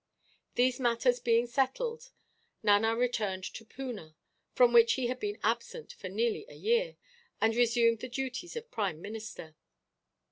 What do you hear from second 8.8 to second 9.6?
minister.